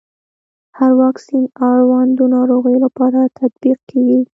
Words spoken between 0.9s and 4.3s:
واکسین د اړوندو ناروغيو لپاره تطبیق کېږي.